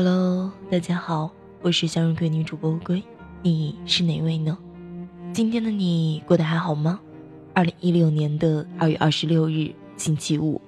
[0.00, 1.28] Hello，大家好，
[1.60, 3.02] 我是向日葵女主播乌龟，
[3.42, 4.56] 你是哪位呢？
[5.32, 7.00] 今天的你过得还好吗？
[7.52, 10.60] 二零一六年的二月二十六日，星期五，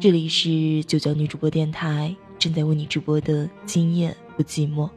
[0.00, 4.88] 这里是九九女主播电台，正在为你直播的今夜不寂寞。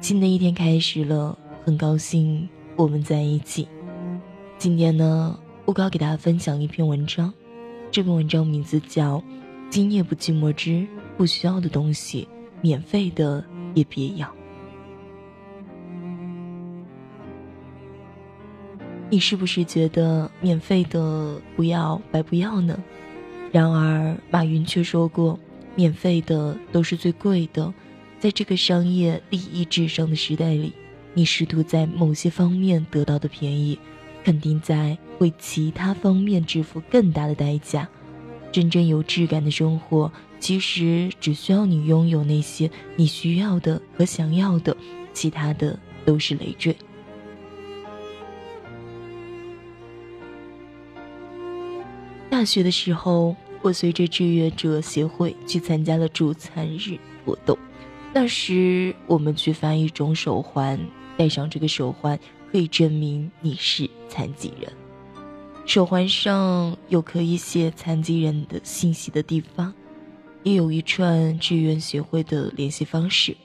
[0.00, 3.68] 新的一天开始了，很高兴我们在一起。
[4.56, 7.30] 今天呢，我要给大家分享一篇文章，
[7.90, 9.18] 这篇文章名字叫
[9.68, 10.86] 《今夜不寂寞之
[11.18, 12.26] 不需要的东西》。
[12.64, 14.34] 免费的也别要。
[19.10, 22.82] 你是不是觉得免费的不要白不要呢？
[23.52, 25.38] 然而马云却说过，
[25.76, 27.70] 免费的都是最贵的。
[28.18, 30.72] 在这个商业利益至上的时代里，
[31.12, 33.78] 你试图在某些方面得到的便宜，
[34.24, 37.86] 肯定在为其他方面支付更大的代价。
[38.50, 40.10] 真正有质感的生活。
[40.40, 44.76] 其实只需要你拥有那些你需要的和想要的，
[45.12, 46.76] 其他的都是累赘。
[52.28, 57.56] 大学的时候，我随着志愿者协会去参加了助残日活动。
[58.12, 60.78] 那时我们去发一种手环，
[61.16, 62.18] 戴上这个手环
[62.52, 64.70] 可以证明你是残疾人。
[65.64, 69.72] 手环上有可以写残疾人的信息的地方。
[70.44, 73.36] 也有一串志愿协会的联系方式，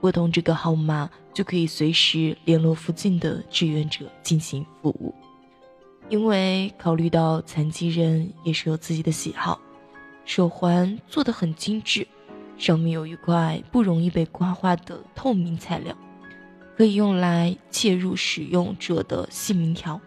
[0.00, 5.14] 拨通这个号码就可以随时联络附近的志愿者进行服务。
[6.08, 9.60] 因为考虑到残疾人也是有自己的喜好，
[10.24, 12.06] 手环做的很精致，
[12.56, 15.94] 上面有一块不容易被刮花的透明材料，
[16.76, 20.00] 可以用来切入使用者的姓名条。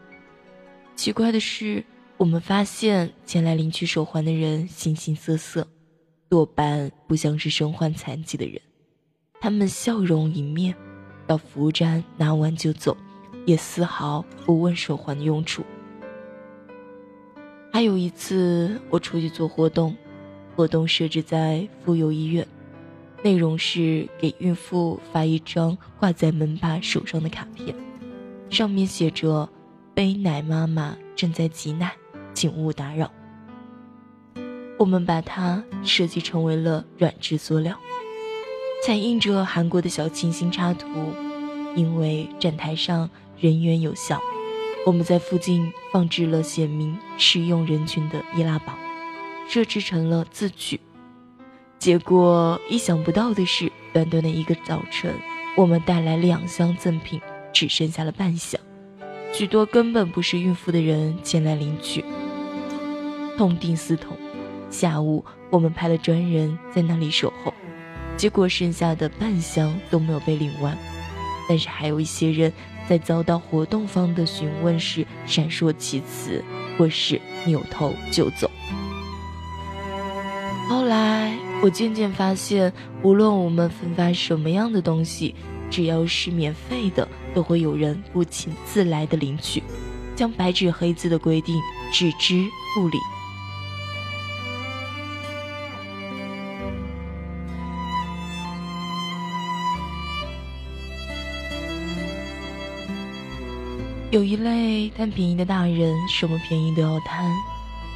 [0.95, 1.83] 奇怪的是，
[2.15, 5.67] 我们发现前来领取手环的人形形色色。
[6.31, 8.61] 多半不像是身患残疾的人，
[9.41, 10.73] 他们笑容迎面，
[11.27, 12.95] 到服务站拿完就走，
[13.45, 15.61] 也丝毫不问手环的用处。
[17.73, 19.93] 还有一次，我出去做活动，
[20.55, 22.47] 活动设置在妇幼医院，
[23.21, 27.75] 内容是给孕妇发一张挂在门把手上的卡片，
[28.49, 29.49] 上面写着
[29.93, 31.93] “背奶妈妈正在挤奶，
[32.33, 33.11] 请勿打扰”。
[34.81, 37.77] 我们把它设计成为了软质塑料，
[38.83, 40.87] 彩印着韩国的小清新插图。
[41.75, 44.19] 因为站台上人员有效，
[44.83, 48.73] 我们在附近放置了写明适用人群的易拉宝，
[49.47, 50.79] 设置成了字句。
[51.77, 55.13] 结果意想不到的是，短短的一个早晨，
[55.55, 57.21] 我们带来两箱赠品，
[57.53, 58.59] 只剩下了半箱。
[59.31, 62.03] 许多根本不是孕妇的人前来领取，
[63.37, 64.17] 痛定思痛。
[64.71, 67.53] 下午，我们派了专人在那里守候，
[68.15, 70.75] 结果剩下的半箱都没有被领完。
[71.49, 72.51] 但是还有一些人
[72.87, 76.41] 在遭到活动方的询问时闪烁其词，
[76.77, 78.49] 或是扭头就走。
[80.69, 82.71] 后来，我渐渐发现，
[83.03, 85.35] 无论我们分发什么样的东西，
[85.69, 89.61] 只要是免费的，都会有人不请自来的领取，
[90.15, 91.53] 将白纸黑字的规定
[91.91, 92.97] 置之不理。
[104.11, 107.31] 有一类贪便宜的大人，什么便宜都要贪，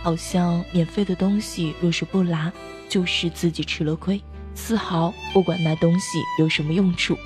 [0.02, 2.50] 好像免费的东西若是不拿，
[2.88, 4.22] 就是自己吃了亏，
[4.54, 7.18] 丝毫不管那东西有什么用处。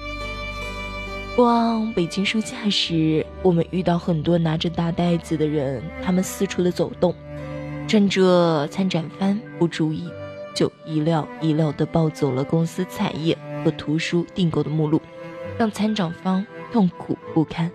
[1.36, 7.14] 逛北京书架时，我们遇到很多拿着大袋子的人，他们四处的走动，
[7.88, 10.10] 趁着参展方不注意，
[10.56, 15.00] 就一料一料的抱走了公司彩页和图书订购的目录，
[15.60, 17.70] 让参展方痛苦不堪。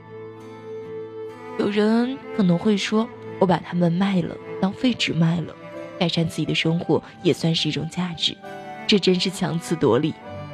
[1.59, 5.54] 有人可能会说：“我把它们卖了，当废纸卖了，
[5.98, 8.37] 改善自己的生活也算是一种价值。”
[8.87, 10.12] 这真是强词夺理。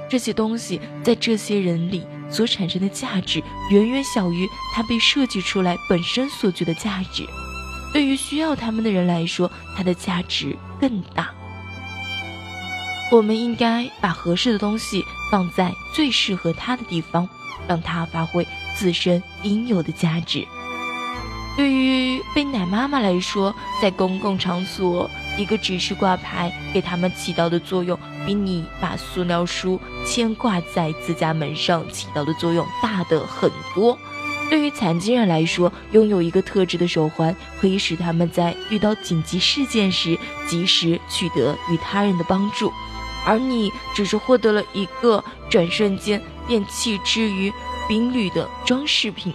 [0.09, 7.25] 这些东西在这些人里所产生的价值，远远小于它被设计出来本身所具的价值。
[7.93, 11.31] 对于需要它们的人来说，它的价值更大。
[13.11, 17.29] 我们应该把合适的东西放在最适合它的地方，
[17.67, 18.47] 让它发挥
[18.77, 20.47] 自身应有的价值。
[21.61, 33.99] 对于被奶妈妈来说，在公共场所，一个指示挂牌给他们起到的作用，比你把塑料书牵挂在自家门上起到的作用大的很多。
[34.49, 40.19] 对于残疾人来说，拥有一个特制的手环，可以使他们在遇到紧急事件时
[40.49, 42.73] 及时取得与他人的帮助。
[43.27, 47.53] 而你只是获得了一个转瞬间便弃之于
[47.87, 49.35] 冰履的装饰品。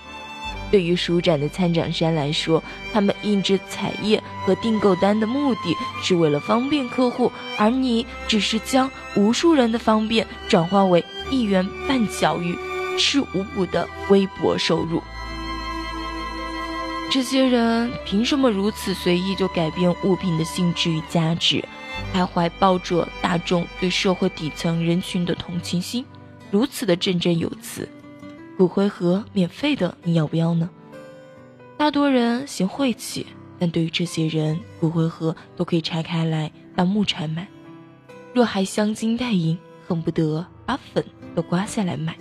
[0.71, 12.57] 对于书展的参展商来说，他们印制彩页和订购单的目的是为了方便客户，而你只是将无数人的方便转化为一元半角鱼
[12.97, 15.01] 吃五补的微薄收入。
[17.11, 21.63] 这些人凭什么如此随意就改变物品的性质与价值，
[22.11, 26.03] 还怀抱着大众对社会底层人群的同情心，
[26.51, 27.87] 如此的振振有词？
[28.57, 30.69] 骨灰盒免费的，你要不要呢？
[31.77, 33.27] 大多人嫌晦气，
[33.59, 37.45] 但对于这些人，骨灰盒都可以拆开来当木柴卖。
[38.33, 41.03] 若还镶金戴银，恨不得把粉
[41.35, 42.15] 都刮下来卖。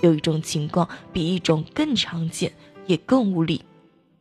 [0.00, 2.50] 有一种情况比一种更常见，
[2.86, 3.62] 也更无理。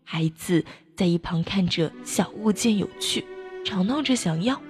[0.04, 0.66] 孩子
[0.98, 3.24] 在一旁看着小物件有趣，
[3.64, 4.62] 吵闹着想要。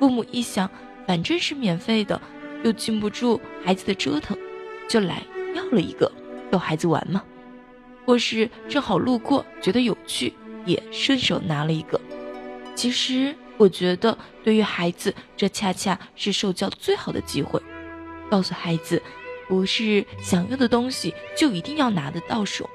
[0.00, 0.68] 父母一想，
[1.06, 2.20] 反正是免费的，
[2.64, 4.36] 又禁不住孩子的折腾，
[4.88, 5.22] 就来。
[5.54, 6.10] 要了一个
[6.50, 7.22] 逗孩子玩吗？
[8.06, 10.32] 或是正好路过觉得有趣，
[10.64, 12.00] 也顺手拿了一个。
[12.74, 17.60] 其实我觉得，对于孩子，这恰恰是受教最好的机会。
[18.30, 19.00] 告诉孩子，
[19.48, 22.68] 不是想要的东西就一定要拿得到手。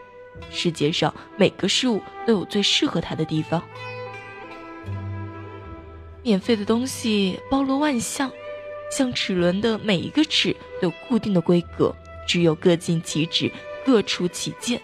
[0.49, 3.61] 世界上每个事物都有最适合他的地方。
[6.21, 8.31] 免费的东西包罗万象，
[8.91, 11.95] 像齿轮的每一个齿都有固定的规格。
[12.25, 13.51] 只有各尽其职，
[13.85, 14.81] 各出其见，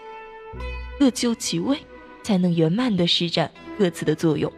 [1.00, 1.78] 各就其位，
[2.24, 4.52] 才能圆满地施展各自的作用。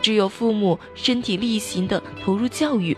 [0.00, 2.96] 只有父母身体力行地投入教育，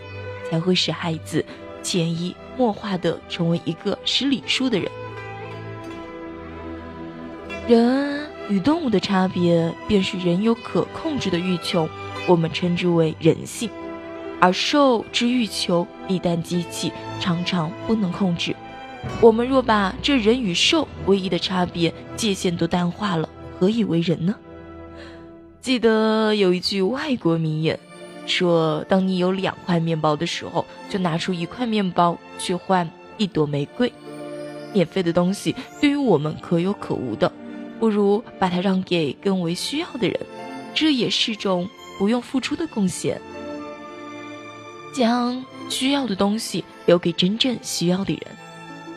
[0.49, 1.43] 才会使孩子
[1.81, 4.89] 潜移默化地成为一个识礼数的人。
[7.67, 11.89] 人与动物的差别，便是人有可控制的欲求，
[12.27, 13.69] 我们称之为人性；
[14.39, 18.55] 而兽之欲求，一旦激起，常常不能控制。
[19.21, 23.27] 我们若把这人与兽唯一的差别界限都淡化了，
[23.59, 24.35] 何以为人呢？
[25.61, 27.79] 记得有一句外国名言，
[28.25, 33.91] 说：当你有两块面包的时候，就拿出一块面包去换一朵玫瑰。
[34.73, 37.31] 免费的东西对于我们可有可无的，
[37.79, 40.19] 不如把它让给更为需要的人，
[40.73, 43.21] 这也是种不用付出的贡献。
[44.93, 48.42] 将需要的东西留给真正需要的人。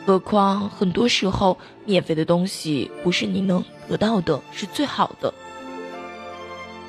[0.07, 5.33] 何况很多时候，免费的东西不是你能得到的，是最好的。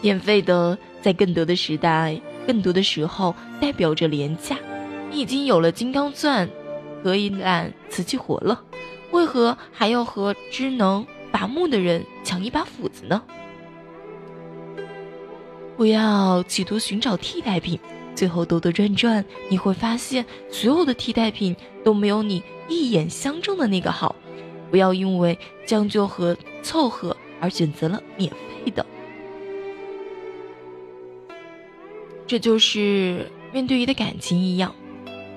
[0.00, 4.56] 免费的，在更多的时代，更多的时候代表着廉价。
[5.10, 6.48] 你已经有了金刚钻，
[7.02, 8.62] 可以揽瓷器活了，
[9.10, 13.20] 为何还要和知能伐木的人抢一把斧子呢？
[15.76, 17.80] 不要企图寻找替代品。
[18.18, 21.54] 最后兜兜转转，你会发现所有的替代品
[21.84, 24.16] 都没有你一眼相中的那个好。
[24.72, 28.84] 不要因为将就和凑合而选择了免费的。
[32.26, 34.74] 这就是面对一的感情一样，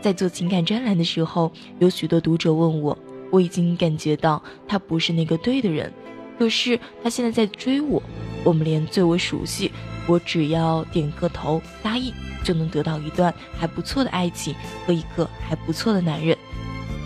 [0.01, 2.97] 在做情感专栏的时候，有许多读者问我，
[3.29, 5.93] 我已经感觉到他不是那个对的人，
[6.39, 8.01] 可是他现在在追我，
[8.43, 9.71] 我们连最为熟悉。
[10.07, 12.13] 我只要点个头答应，
[12.44, 14.56] 就能得到一段还不错的爱情
[14.86, 16.38] 和一个还不错的男人。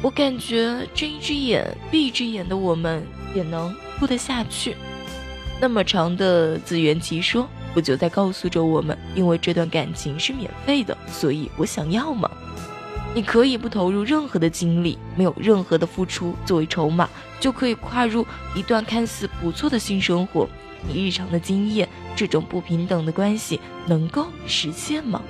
[0.02, 4.76] 我感觉睁一只眼闭一只眼的我们也能过得下去。
[5.60, 12.30] 那么长的自圆其说，不就在告诉着我们，因为这段感情是免费的，所以我想要吗？
[13.14, 17.10] 你可以不投入任何的精力，没有任何的付出作为筹码，
[17.40, 20.48] 就可以跨入一段看似不错的新生活。
[20.88, 25.22] 你日常的经验，这种不平等的关系能够实现吗？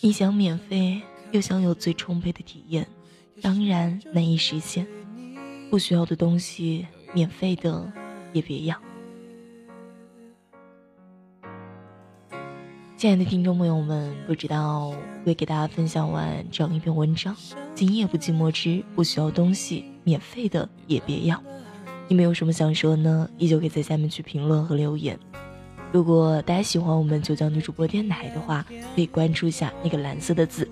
[0.00, 1.00] 你想免费，
[1.32, 2.86] 又想有最充沛的体验。
[3.42, 4.86] 当然难以实现，
[5.70, 7.92] 不需要的东西，免费的
[8.32, 8.76] 也别要。
[12.96, 14.94] 亲爱的听众朋友们，不知道
[15.26, 17.36] 会给大家分享完这样一篇文章，
[17.74, 21.42] 今夜不寂寞之不需要东西，免费的也别要。
[22.08, 23.28] 你们有什么想说呢？
[23.36, 25.18] 依旧可以在下面去评论和留言。
[25.92, 28.64] 如果大家喜欢我们九江女主播电台的话，
[28.94, 30.68] 可以关注一下那个蓝色的字。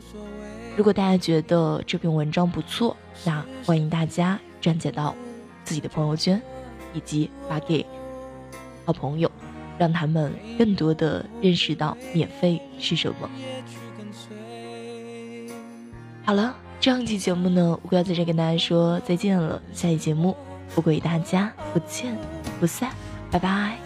[0.76, 5.14] 如果大家觉得这篇文章不错，那欢迎大家转载到
[5.64, 6.40] 自己的朋友圈，
[6.92, 7.84] 以及发给
[8.84, 9.30] 好朋友。
[9.78, 13.28] 让他们更多的认识到免费是什么。
[16.24, 19.60] 好了，这样一期节目呢，我要在这跟大家说再见了。
[19.72, 20.36] 下期节目，
[20.74, 22.16] 不归大家不见
[22.60, 22.90] 不散，
[23.30, 23.76] 拜拜！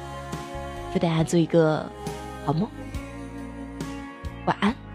[0.93, 1.89] 祝大家做一个
[2.45, 2.69] 好梦，
[4.45, 4.86] 晚安。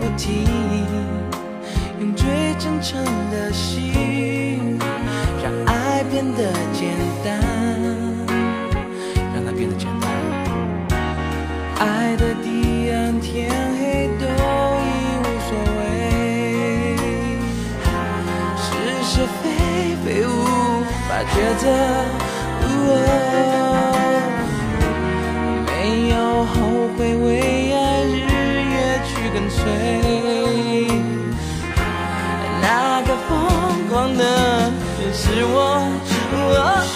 [0.00, 0.46] 不停，
[2.00, 2.26] 用最
[2.58, 4.78] 真诚的心，
[5.42, 7.40] 让爱变得简单，
[9.34, 10.10] 让它变得简单。
[11.78, 14.86] 爱的彼岸，天黑都已
[15.20, 15.82] 无所谓，
[18.56, 18.64] 是
[19.02, 19.42] 是非
[20.04, 20.28] 非无
[21.08, 21.10] 法。
[21.24, 21.62] 抉择，
[25.66, 25.68] 没
[26.10, 26.52] 有后
[26.96, 27.26] 悔，为
[29.34, 29.64] 跟随。
[32.62, 34.24] 那个疯狂的
[35.00, 36.93] 人是我。